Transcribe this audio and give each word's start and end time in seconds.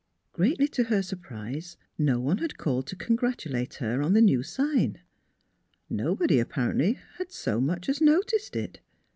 Greatly 0.33 0.67
to 0.67 0.85
her 0.85 1.03
surprise, 1.03 1.77
no 1.95 2.19
one 2.19 2.39
had 2.39 2.57
called 2.57 2.87
to 2.87 2.95
congratulate 2.95 3.75
her 3.75 4.01
on 4.01 4.13
the 4.13 4.19
new 4.21 4.41
sign. 4.41 4.97
Nobody, 5.91 6.39
apparently, 6.39 6.93
had 7.19 7.31
so 7.31 7.61
much 7.61 7.87
as 7.87 8.01
noticed 8.01 8.55
it. 8.55 8.79